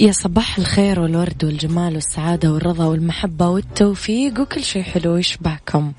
[0.00, 5.92] يا صباح الخير والورد والجمال والسعادة والرضا والمحبة والتوفيق وكل شيء حلو يشبعكم.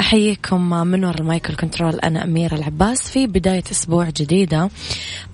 [0.00, 4.70] أحييكم من وراء المايكل كنترول أنا أميرة العباس في بداية أسبوع جديدة.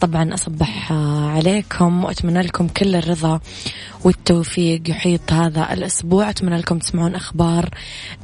[0.00, 0.92] طبعا أصبح
[1.36, 3.40] عليكم وأتمنى لكم كل الرضا
[4.04, 6.30] والتوفيق يحيط هذا الأسبوع.
[6.30, 7.68] أتمنى لكم تسمعون أخبار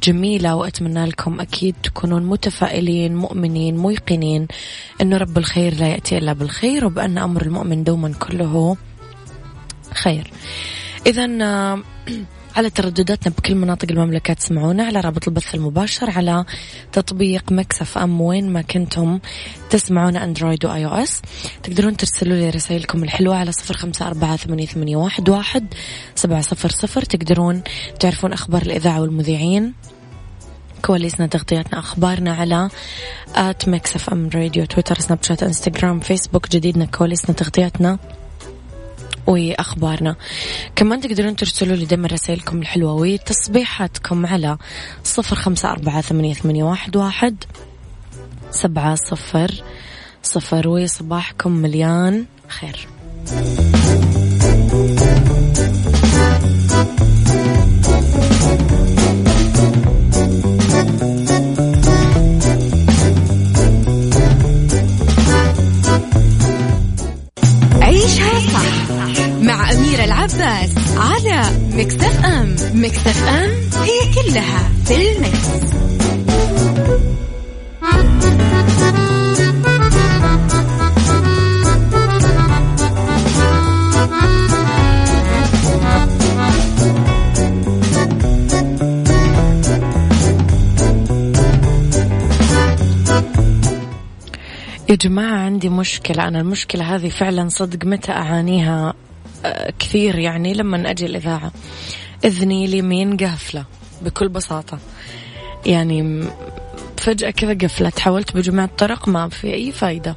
[0.03, 4.47] جميلة وأتمنى لكم أكيد تكونون متفائلين مؤمنين موقنين
[5.01, 8.77] أنه رب الخير لا يأتي إلا بالخير وبأن أمر المؤمن دوما كله
[9.97, 10.31] خير.
[11.07, 11.81] إذا آه،
[12.57, 16.45] على تردداتنا بكل مناطق المملكة تسمعونا على رابط البث المباشر على
[16.91, 19.19] تطبيق Mix FM وين ما كنتم
[19.69, 21.21] تسمعونا Android و iOS.
[21.63, 25.73] تقدرون ترسلوا لي رسائلكم الحلوة على صفر خمسة أربعة ثمانية واحد واحد
[26.15, 27.01] سبعة صفر صفر.
[27.01, 27.61] تقدرون
[27.99, 29.73] تعرفون أخبار الإذاعة والمذيعين
[30.85, 32.69] كواليسنا تغطياتنا أخبارنا على
[33.35, 37.99] at Mix FM Radio تويتر سناب شات إنستغرام فيسبوك جديدنا كواليسنا تغطياتنا.
[39.27, 40.15] وأخبارنا.
[40.75, 44.57] كمان تقدرون ترسلوا لي دائما رسائلكم الحلوة وتصبيحاتكم على
[45.03, 46.35] صفر خمسة أربعة ثمانية,
[46.95, 47.43] واحد
[48.51, 49.63] سبعة صفر
[50.23, 52.87] صفر وصباحكم مليان خير.
[94.97, 96.27] جماعة عندي مشكلة.
[96.27, 98.93] أنا المشكلة هذه فعلا صدق متى أعانيها؟
[99.79, 101.51] كثير يعني لما أجي الإذاعة.
[102.25, 103.65] إذني اليمين قافلة
[104.01, 104.79] بكل بساطة.
[105.65, 106.23] يعني
[106.97, 107.99] فجأة كذا قفلت.
[107.99, 110.15] حاولت بجميع الطرق ما في أي فايدة.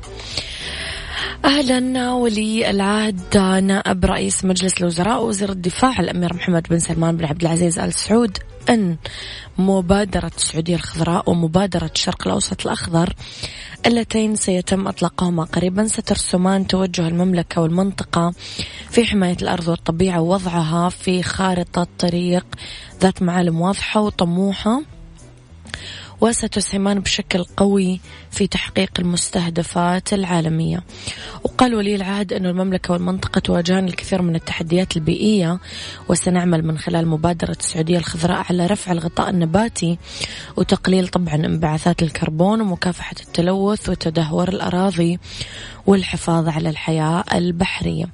[1.44, 7.42] أهلا ولي العهد نائب رئيس مجلس الوزراء وزير الدفاع الأمير محمد بن سلمان بن عبد
[7.42, 8.38] العزيز آل سعود
[8.70, 8.96] أن
[9.58, 13.14] مبادرة السعودية الخضراء ومبادرة الشرق الأوسط الأخضر
[13.86, 18.32] اللتين سيتم إطلاقهما قريبا سترسمان توجه المملكة والمنطقة
[18.90, 22.46] في حماية الأرض والطبيعة ووضعها في خارطة طريق
[23.00, 24.82] ذات معالم واضحة وطموحة.
[26.20, 28.00] وستسهمان بشكل قوي
[28.30, 30.82] في تحقيق المستهدفات العالمية.
[31.44, 35.58] وقال ولي العهد أن المملكة والمنطقة تواجهان الكثير من التحديات البيئية
[36.08, 39.98] وسنعمل من خلال مبادرة السعودية الخضراء على رفع الغطاء النباتي
[40.56, 45.18] وتقليل طبعا انبعاثات الكربون ومكافحة التلوث وتدهور الأراضي
[45.86, 48.04] والحفاظ على الحياة البحرية.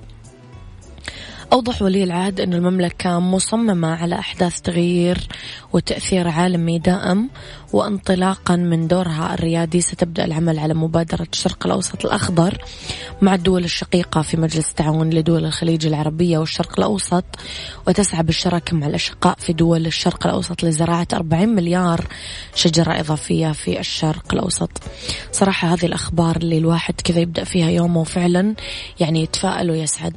[1.53, 5.29] أوضح ولي العهد أن المملكة مصممة على أحداث تغيير
[5.73, 7.31] وتأثير عالمي دائم
[7.73, 12.59] وانطلاقا من دورها الريادي ستبدأ العمل على مبادرة الشرق الأوسط الأخضر
[13.23, 17.25] مع الدول الشقيقة في مجلس التعاون لدول الخليج العربية والشرق الأوسط
[17.87, 22.07] وتسعى بالشراكة مع الأشقاء في دول الشرق الأوسط لزراعة 40 مليار
[22.55, 24.71] شجرة إضافية في الشرق الأوسط.
[25.33, 28.55] صراحة هذه الأخبار اللي الواحد كذا يبدأ فيها يومه وفعلا
[29.01, 30.17] يعني يتفائل ويسعد.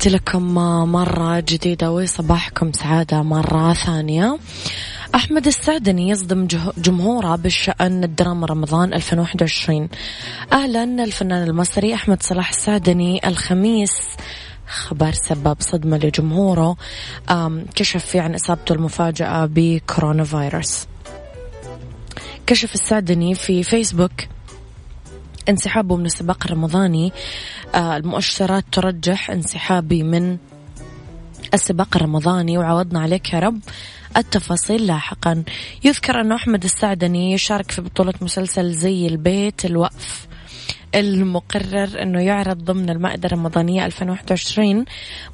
[0.00, 0.54] تحياتي لكم
[0.92, 4.38] مرة جديدة وصباحكم سعادة مرة ثانية.
[5.14, 6.46] أحمد السعدني يصدم
[6.78, 9.88] جمهوره بالشأن الدراما رمضان 2021
[10.52, 13.92] أهلا الفنان المصري أحمد صلاح السعدني الخميس.
[14.66, 16.76] خبر سبب صدمة لجمهوره
[17.76, 20.86] كشف فيه عن إصابته المفاجئة بكورونا فيروس.
[22.46, 24.12] كشف السعدني في فيسبوك.
[25.48, 27.12] انسحابه من السباق الرمضاني.
[27.74, 30.36] آه، المؤشرات ترجح انسحابي من
[31.54, 33.60] السباق الرمضاني وعوضنا عليك يا رب
[34.16, 35.44] التفاصيل لاحقا.
[35.84, 40.29] يذكر أن أحمد السعدني يشارك في بطولة مسلسل زي البيت الوقف.
[40.94, 44.84] المقرر أنه يعرض ضمن المائدة الرمضانية 2021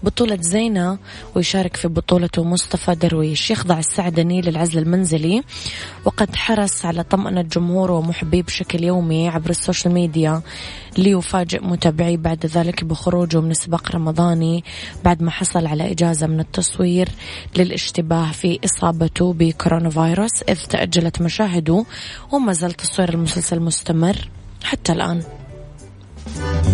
[0.02, 0.98] بطولة زينة
[1.34, 3.50] ويشارك في بطولته مصطفى درويش.
[3.50, 5.42] يخضع السعدني للعزل المنزلي.
[6.04, 10.42] وقد حرص على طمأنة جمهوره ومحبيه بشكل يومي عبر ال social media
[10.98, 14.64] ليفاجئ متابعيه بعد ذلك بخروجه من السباق الرمضاني
[15.04, 17.08] بعد ما حصل على إجازة من التصوير
[17.56, 21.84] للاشتباه في إصابته بكورونا فيروس إذ تأجلت مشاهده
[22.32, 24.28] وما زال تصوير المسلسل مستمر
[24.64, 25.35] حتى الآن.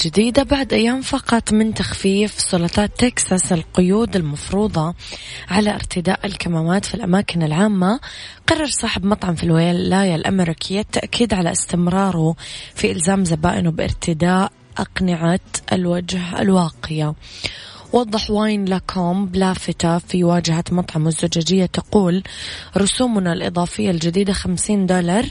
[0.00, 4.94] جديدة بعد أيام فقط من تخفيف سلطات تكساس القيود المفروضة
[5.48, 8.00] على ارتداء الكمامات في الأماكن العامة
[8.46, 12.36] قرر صاحب مطعم في الولاية الأمريكية التأكيد على استمراره
[12.74, 15.40] في إلزام زبائنه بارتداء أقنعة
[15.72, 17.14] الوجه الواقية.
[17.92, 22.22] وضح واين لاكوم بلافتة في واجهة مطعم الزجاجية تقول
[22.76, 25.26] رسومنا الإضافية الجديدة خمسين دولار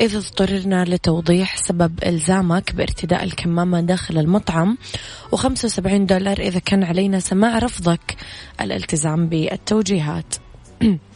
[0.00, 4.78] إذا اضطررنا لتوضيح سبب إلزامك بارتداء الكمامة داخل المطعم
[5.32, 8.16] وخمسة وسبعين دولار إذا كان علينا سماع رفضك.
[8.60, 10.34] الالتزام بالتوجيهات.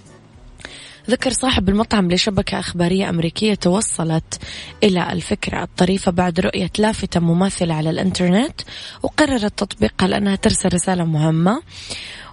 [1.10, 4.40] ذكر صاحب المطعم لشبكة أخبارية أمريكية توصلت
[4.82, 5.62] إلى الفكرة.
[5.62, 8.60] الطريفة بعد رؤية لافتة مماثلة على الإنترنت
[9.02, 11.62] وقررت تطبيقها لأنها ترسل رسالة مهمة.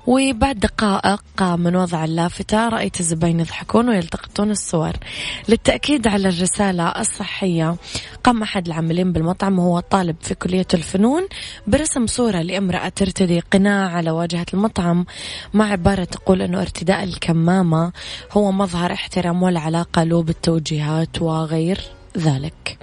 [0.07, 4.93] وبعد دقائق من وضع اللافتة رأيت الزباين يضحكون ويلتقطون الصور.
[5.49, 7.75] للتأكيد على الرسالة الصحية
[8.23, 11.27] قام أحد العاملين بالمطعم وهو طالب في كلية الفنون
[11.67, 15.05] برسم صورة لامرأة ترتدي قناع على واجهة المطعم.
[15.53, 17.91] مع عبارة تقول أنه ارتداء الكمامة
[18.31, 21.79] هو مظهر احترام ولا علاقة له بالتوجيهات وغير
[22.17, 22.77] ذلك.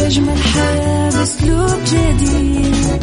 [0.00, 3.02] عيش أجمل حياة بأسلوب جديد.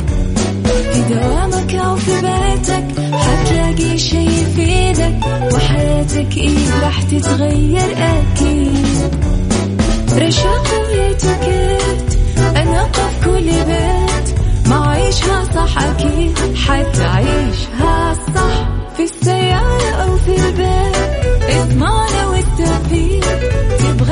[0.94, 5.20] في دوامك أو في بيتك حتلاقي شي يفيدك
[5.54, 8.86] وحياتك إيه راح تتغير أكيد.
[10.18, 12.18] رشاق ويتوكيت
[12.56, 18.68] أنا قف كل بيت ما عيشها صح أكيد حتعيشها صح.
[18.98, 19.35] في السيارة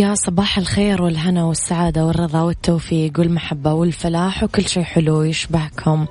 [0.00, 6.06] يا صباح الخير والهنا والسعادة والرضا والتوفيق والمحبة والفلاح وكل شيء حلو يشبهكم.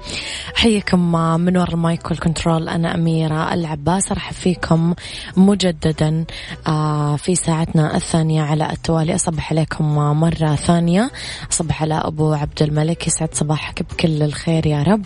[0.56, 4.12] حيكم من وراء المايك والكنترول أنا أميرة العباس.
[4.12, 4.94] أرحب فيكم
[5.38, 6.26] مجددا
[6.68, 9.16] آه، في ساعتنا الثانية على التوالي.
[9.16, 11.12] أصبح عليكم مرة ثانية.
[11.52, 13.08] أصبح على أبو عبد الملك.
[13.08, 15.06] يسعد صباحك بكل الخير يا رب.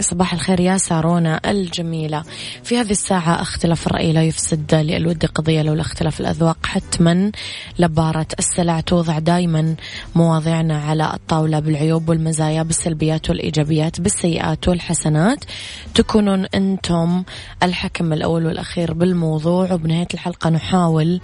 [0.00, 2.22] صباح الخير يا سارونا الجميلة.
[2.64, 6.66] في هذه الساعة اختلاف الرأي لا يفسد للود قضية لولا اختلاف الأذواق.
[6.66, 7.32] حتما
[7.78, 9.74] لبارة السلع توضع دايما
[10.14, 15.44] مواضيعنا على الطاولة بالعيوب والمزايا بالسلبيات والإيجابيات بالسيئات والحسنات.
[15.94, 17.22] تكونون أنتم
[17.62, 21.20] الحكم الأول والأخير بالموضوع وبنهاية الحلقة نحاول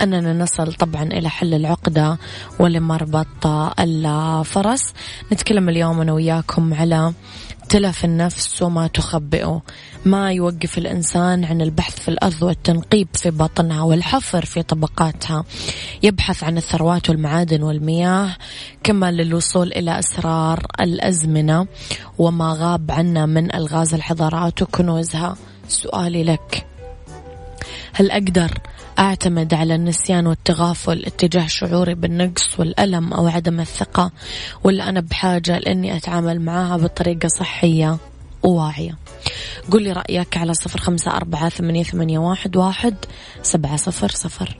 [0.00, 2.18] أننا نصل طبعا إلى حل العقدة
[2.58, 3.46] ولمربط
[3.80, 4.92] الفرس.
[5.32, 6.87] نتكلم اليوم أنا وياكم على
[7.68, 9.62] تلف النفس وما تخبئه.
[10.04, 15.44] ما يوقف الإنسان عن البحث في الأرض والتنقيب في بطنها والحفر في طبقاتها.
[16.02, 18.36] يبحث عن الثروات والمعادن والمياه
[18.82, 21.66] كما للوصول إلى أسرار الأزمنة.
[22.18, 25.36] وما غاب عنا من ألغاز الحضارات وكنوزها.
[25.68, 26.66] سؤالي لك.
[27.92, 28.58] هل أقدر
[28.98, 34.10] أعتمد على النسيان والتغافل اتجاه شعوري بالنقص والألم أو عدم الثقة
[34.64, 37.96] ولا أنا بحاجة لأني أتعامل معها بطريقة صحية
[38.42, 38.96] وواعية.
[39.70, 42.94] قل لي رأيك على صفر خمسة أربعة ثمانية, ثمانية واحد, واحد
[43.42, 44.58] سبعة صفر صفر.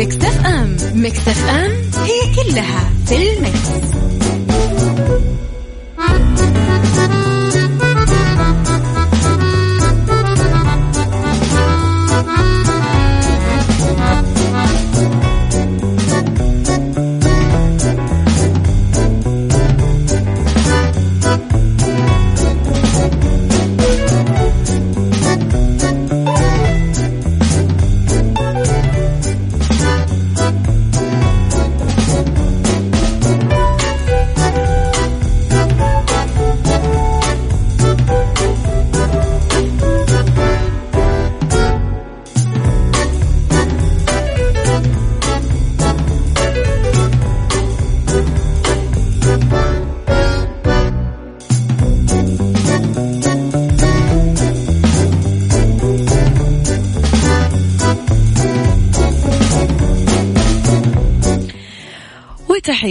[0.00, 1.70] مكتف أم مكتف أم
[2.04, 3.70] هي كلها في المكس.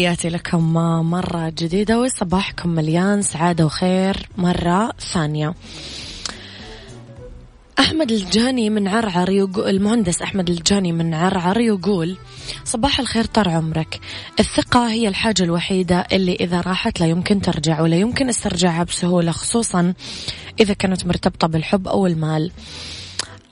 [0.10, 0.74] تحياتي لكم
[1.10, 5.54] مرة جديدة وصباحكم مليان سعادة وخير مرة ثانية.
[7.80, 12.18] أحمد الجاني من عرعر يقول المهندس أحمد الجاني من عرعر يقول
[12.66, 14.00] صباح الخير طال عمرك.
[14.40, 19.94] الثقة هي الحاجة الوحيدة اللي إذا راحت لا يمكن ترجع ولا يمكن استرجاعها بسهولة خصوصا
[20.60, 22.52] إذا كانت مرتبطة بالحب أو المال.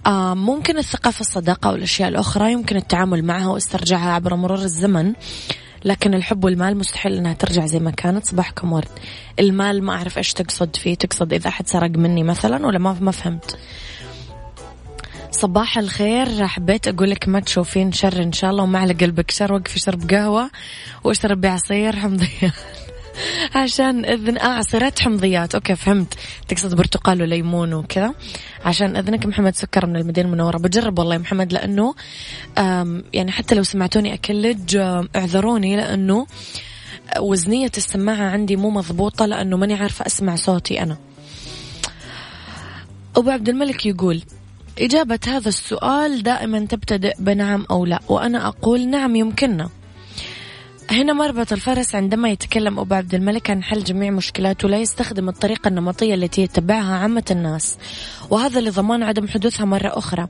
[0.05, 5.13] آه ممكن الثقة في الصداقة والأشياء الأخرى يمكن التعامل معها واسترجاعها عبر مرور الزمن.
[5.87, 8.25] لكن الحب والمال مستحيل إنها ترجع زي ما كانت.
[8.25, 8.87] صباحكم ورد.
[9.39, 10.95] المال ما أعرف إيش تقصد فيه.
[10.95, 13.57] تقصد إذا أحد سرق مني مثلا ولا ما ما فهمت.
[15.31, 16.47] صباح الخير.
[16.47, 18.63] حبيت أقول لك ما تشوفين شر إن شاء الله.
[18.63, 19.53] وما على قلبك شر.
[19.53, 20.49] وقفي شرب قهوة.
[21.03, 21.95] واشربي عصير.
[21.95, 22.53] حمضيه
[23.55, 25.55] عشان اذن آه عصيرات حمضيات.
[25.55, 26.13] أوكي فهمت.
[26.47, 28.13] تقصد برتقال وليمون وكذا.
[28.65, 30.57] عشان إذنك محمد سكر من المدينة المنورة.
[30.57, 31.95] بجرب والله يا محمد لأنه
[33.13, 34.75] يعني حتى لو سمعتوني أكلج
[35.15, 36.27] اعذروني لأنه
[37.19, 40.97] وزنية السماعة عندي مو مضبوطة لأنه ماني عارفة أسمع صوتي أنا.
[43.15, 44.21] أبو عبد الملك يقول
[44.79, 49.69] إجابة هذا السؤال دائما تبتدئ بنعم أو لا؟ وأنا أقول نعم يمكننا.
[50.91, 55.67] هنا مربط الفرس عندما يتكلم أبو عبد الملك عن حل جميع مشكلاته لا يستخدم الطريقة
[55.67, 57.77] النمطية التي يتبعها عامة الناس
[58.29, 60.27] وهذا لضمان عدم حدوثها مرة أخرى.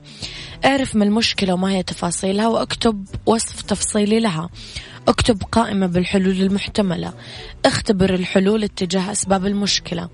[0.64, 4.48] اعرف ما المشكلة وما هي تفاصيلها وأكتب وصف تفصيلي لها.
[5.08, 7.12] أكتب قائمة بالحلول المحتملة.
[7.64, 10.08] اختبر الحلول اتجاه أسباب المشكلة.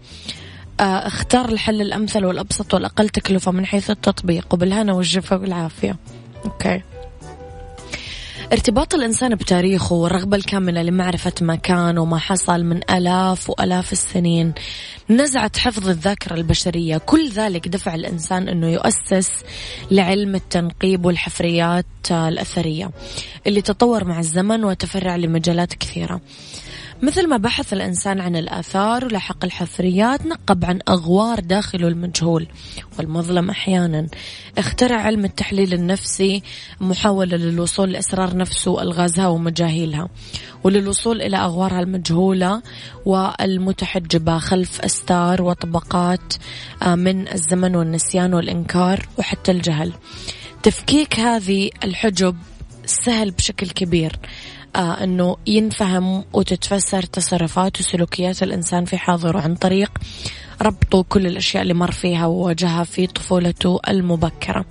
[0.80, 4.54] آه، اختار الحل الأمثل والأبسط والأقل تكلفة من حيث التطبيق.
[4.54, 5.96] وبالهنا والجفا والعافية.
[6.44, 6.82] أوكي.
[8.54, 14.52] ارتباط الإنسان بتاريخه والرغبة الكاملة لمعرفة ما كان وما حصل من آلاف وآلاف السنين.
[15.10, 16.98] نزعة حفظ الذاكرة البشرية.
[16.98, 19.30] كل ذلك دفع الإنسان أنه يؤسس
[19.90, 22.90] لعلم التنقيب والحفريات الأثرية
[23.46, 26.20] اللي تطور مع الزمن وتفرع لمجالات كثيرة.
[27.02, 32.46] مثل ما بحث الإنسان عن الآثار ولحق الحفريات نقب عن أغوار داخله المجهول
[32.98, 34.06] والمظلم أحيانا.
[34.58, 36.42] اخترع علم التحليل النفسي
[36.80, 40.08] محاولة للوصول لأسرار نفسه ألغازها ومجاهيلها
[40.64, 42.62] وللوصول إلى أغوارها المجهولة
[43.06, 46.34] والمتحجبة خلف أستار وطبقات
[46.82, 49.92] آه، من الزمن والنسيان والإنكار وحتى الجهل.
[50.62, 52.36] تفكيك هذه الحجب
[52.86, 54.18] سهل بشكل كبير.
[54.80, 59.90] أنه ينفهم وتتفسر تصرفات وسلوكيات الإنسان في حاضره عن طريق
[60.62, 64.64] ربطه كل الأشياء اللي مر فيها وواجهها في طفولته المبكرة.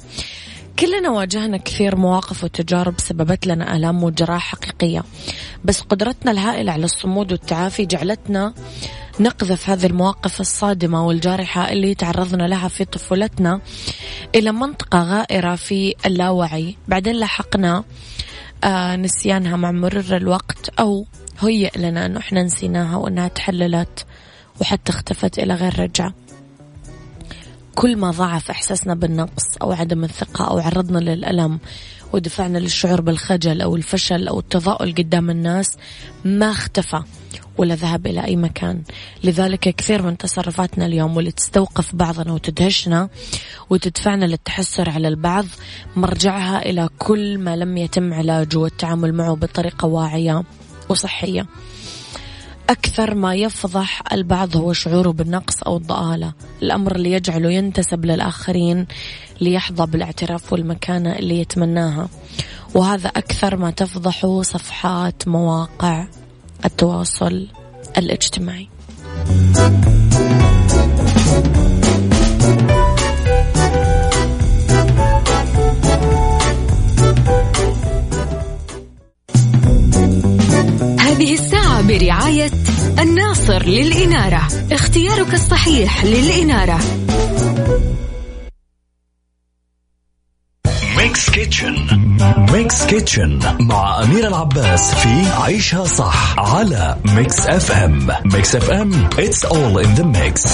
[0.79, 5.03] كلنا واجهنا كثير مواقف وتجارب سببت لنا آلام وجراح حقيقية
[5.65, 8.53] بس قدرتنا الهائلة على الصمود والتعافي جعلتنا
[9.19, 13.62] نقذف هذه المواقف الصادمة والجارحة اللي تعرضنا لها في طفولتنا
[14.36, 16.75] إلى منطقة غائرة في اللاوعي.
[16.88, 17.83] بعدين لاحقنا آه
[18.96, 21.05] نسيانها مع مرور الوقت أو
[21.39, 24.05] هيئ لنا أنه إحنا نسيناها وأنها تحللت
[24.62, 26.13] وحتى اختفت إلى غير رجعة
[27.75, 31.60] كل ما ضعف إحساسنا بالنقص أو عدم الثقة أو عرضنا للألم
[32.13, 35.77] ودفعنا للشعور بالخجل أو الفشل أو التضاؤل قدام الناس
[36.25, 37.04] ما اختفى
[37.58, 38.82] ولا ذهب إلى أي مكان.
[39.23, 43.10] لذلك كثير من تصرفاتنا اليوم واللي تستوقف بعضنا وتدهشنا
[43.69, 45.45] وتدفعنا للتحسر على البعض
[45.95, 50.43] مرجعها إلى كل ما لم يتم علاجه والتعامل معه بطريقة واعية
[50.89, 51.45] وصحية.
[52.69, 56.34] أكثر ما يفضح البعض هو شعوره بالنقص أو الضآلة.
[56.62, 58.88] الأمر اللي يجعله ينتسب للآخرين
[59.41, 62.10] ليحظى بالاعتراف والمكانة اللي يتمناها.
[62.76, 66.06] وهذا أكثر ما تفضحه صفحات مواقع
[66.65, 67.47] التواصل
[67.97, 68.69] الاجتماعي.
[82.03, 82.51] برعاية
[82.99, 84.47] الناصر للإنارة.
[84.71, 86.79] اختيارك الصحيح للإنارة.
[90.97, 91.75] Mix Kitchen
[92.51, 99.85] Mix Kitchen مع أمير العباس في عيشها صح على Mix FM Mix FM it's all
[99.85, 100.47] in the mix.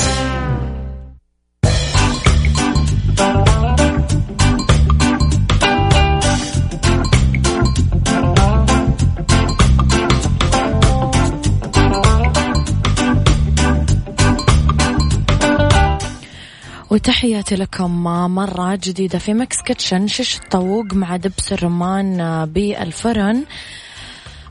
[16.92, 18.04] وتحياتي لكم
[18.36, 23.44] مرة جديدة في Mix Kitchen شيش الطاووق مع دبس الرمان بالفرن.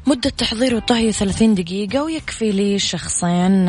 [0.07, 3.69] مدة تحضير وطهي 30 دقيقة ويكفي لشخصين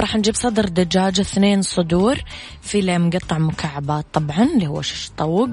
[0.00, 2.18] راح نجيب صدر دجاج اثنين صدور
[2.62, 5.48] فيليه مقطع مكعبات طبعا اللي هو شيش طاووق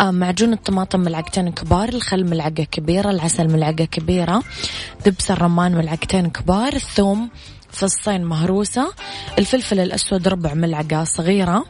[0.00, 4.42] معجون الطماطم ملعقتين كبار الخل ملعقة كبيرة العسل ملعقة كبيرة
[5.06, 7.30] دبس الرمان ملعقتين كبار الثوم
[7.72, 8.92] فصين مهروسة
[9.38, 11.64] الفلفل الأسود ربع ملعقة صغيرة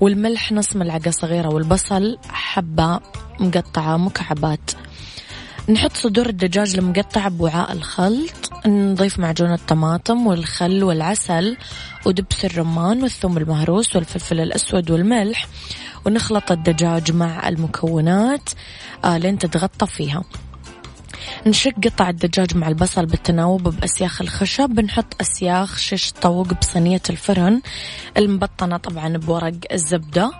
[0.00, 3.00] والملح نص ملعقة صغيرة والبصل حبة
[3.40, 4.70] مقطعة مكعبات.
[5.68, 11.56] نحط صدور الدجاج المقطع بوعاء الخلط نضيف معجون الطماطم والخل والعسل
[12.06, 15.46] ودبس الرمان والثوم المهروس والفلفل الأسود والملح
[16.04, 18.50] ونخلط الدجاج مع المكونات
[19.04, 20.24] آه لين تتغطى فيها.
[21.46, 27.60] نشق قطع الدجاج مع البصل بالتناوب بأسياخ الخشب بنحط أسياخ شش طوق بصينية الفرن
[28.16, 30.30] المبطنة طبعا بورق الزبدة.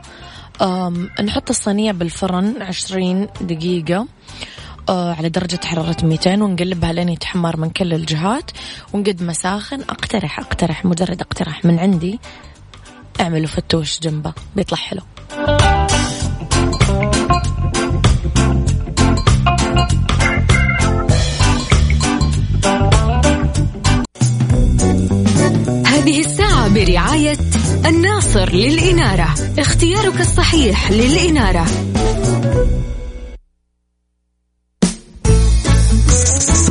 [1.25, 4.07] نحط الصينية بالفرن عشرين دقيقة
[4.88, 8.51] آه على درجة حرارة 200 ونقلبها لين يتحمر من كل الجهات
[8.92, 9.81] ونقد مساخن.
[9.81, 12.20] أقترح أقترح مجرد اقتراح من عندي.
[13.20, 15.03] اعملوا فتوش جنبه بيطلع حلو.
[26.76, 27.36] برعاية
[27.86, 29.34] الناصر للإنارة.
[29.58, 31.66] اختيارك الصحيح للإنارة.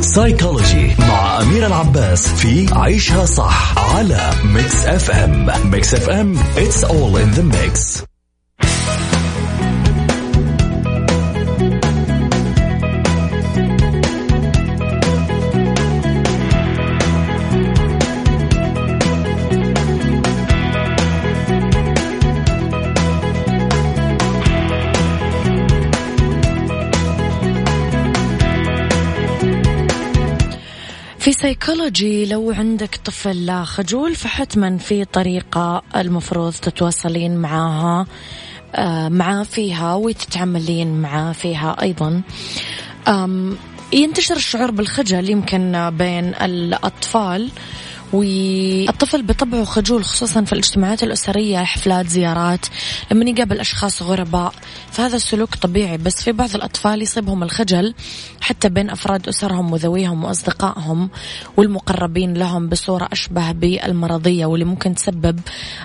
[0.00, 7.38] سايكولوجي مع أمير العباس في عيشها صح على Mix FM Mix FM it's all in
[7.38, 8.02] the mix.
[31.26, 38.06] في سيكولوجي لو عندك طفل خجول فحتما في طريقة المفروض تتواصلين معاها
[38.74, 42.22] آه، معاه فيها وتتعاملين معاه فيها أيضا.
[43.92, 47.50] ينتشر الشعور بالخجل يمكن بين الأطفال.
[48.12, 52.66] والطفل بطبعه خجول خصوصا في الاجتماعات الأسرية حفلات زيارات
[53.12, 54.52] لما يقابل أشخاص غرباء.
[54.90, 57.94] فهذا السلوك طبيعي بس في بعض الأطفال يصيبهم الخجل
[58.40, 61.10] حتى بين أفراد أسرهم وذويهم وأصدقائهم
[61.56, 65.40] والمقربين لهم بصورة أشبه بالمرضية واللي ممكن تسبب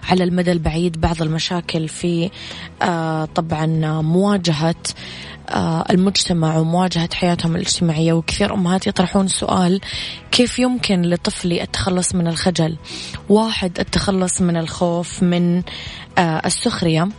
[0.09, 2.29] على المدى البعيد بعض المشاكل في
[2.81, 3.65] آه طبعا
[4.01, 4.75] مواجهة
[5.89, 9.81] المجتمع ومواجهة حياتهم الاجتماعية وكثير أمهات يطرحون سؤال
[10.31, 12.77] كيف يمكن لطفلي التخلص من الخجل؟
[13.29, 15.63] واحد التخلص من الخوف من
[16.17, 17.09] آه، السخرية.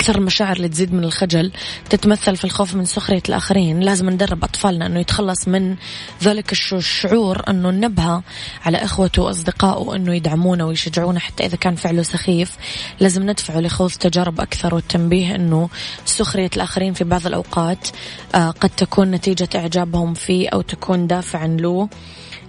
[0.00, 1.52] أكثر المشاعر اللي تزيد من الخجل
[1.90, 3.80] تتمثل في الخوف من سخرية الآخرين.
[3.80, 5.76] لازم ندرب أطفالنا أنه يتخلص من
[6.22, 8.22] ذلك الش- الشعور أنه ننبه
[8.66, 12.56] على إخوته وأصدقائه أنه يدعمونه ويشجعونه حتى إذا كان فعله سخيف.
[13.00, 15.68] لازم ندفعه لخوض تجارب أكثر والتنبيه أنه
[16.04, 17.88] سخرية الآخرين في بعض الأوقات
[18.34, 21.88] آه، قد تكون نتيجة إعجابهم فيه أو تكون دافعا له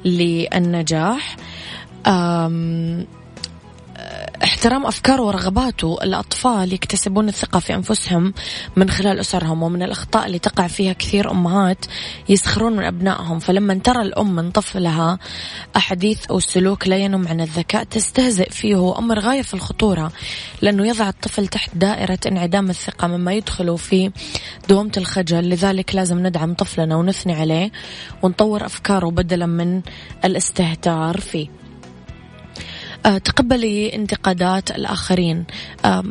[0.05, 1.35] للنجاح.
[2.07, 3.05] آم،
[4.43, 8.33] احترام أفكاره ورغباته الأطفال يكتسبون الثقة في أنفسهم
[8.75, 11.85] من خلال أسرهم ومن الأخطاء اللي تقع فيها كثير أمهات
[12.29, 13.39] يسخرون من أبنائهم.
[13.39, 15.19] فلما ترى الأم من طفلها
[15.75, 20.11] أحاديث أو سلوك لا ينم عن الذكاء تستهزئ فيه أمر غاية في الخطورة
[20.61, 24.11] لأنه يضع الطفل تحت دائرة انعدام الثقة مما يدخل في
[24.69, 25.49] دوامة الخجل.
[25.49, 27.71] لذلك لازم ندعم طفلنا ونثني عليه
[28.21, 29.81] ونطور أفكاره بدلا من
[30.25, 31.60] الاستهتار فيه.
[33.03, 35.45] تقبلي انتقادات الآخرين.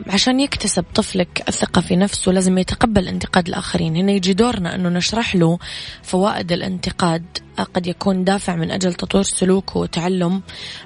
[0.07, 3.97] عشان يكتسب طفلك الثقة في نفسه لازم يتقبل انتقاد الآخرين.
[3.97, 5.59] هنا يجي دورنا أنه نشرح له
[6.03, 7.25] فوائد الانتقاد.
[7.39, 10.43] آه، قد يكون دافع من أجل تطوير سلوكه وتعلم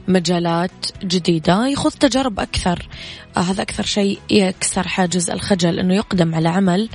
[0.08, 0.70] مجالات
[1.04, 1.68] جديدة.
[1.68, 2.88] يخوض تجارب أكثر.
[3.36, 6.88] آه، هذا أكثر شيء يكسر حاجز الخجل أنه يقدم على عمل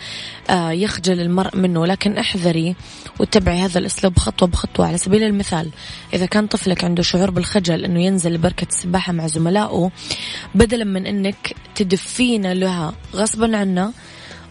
[0.49, 1.85] آه، يخجل المرء منه.
[1.85, 2.75] لكن احذري
[3.19, 4.87] واتبعي هذا الأسلوب خطوة بخطوة.
[4.87, 5.69] على سبيل المثال
[6.13, 9.91] إذا كان طفلك عنده شعور بالخجل أنه ينزل لبركة السباحة مع زملائه
[10.55, 13.93] بدلا من أنك تدفين لها غصبا عنه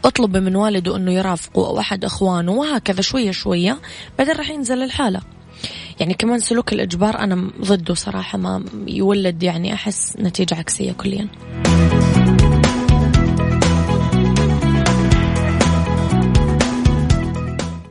[0.04, 3.78] اطلبي من والده أنه يرافقه أو أحد أخوانه وهكذا شوية شوية
[4.18, 5.20] بعدين راح ينزل الحالة.
[6.00, 11.28] يعني كمان سلوك الإجبار أنا ضده صراحة ما يولد يعني أحس نتيجة عكسية كليا.